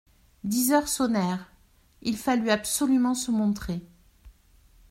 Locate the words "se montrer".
3.13-3.83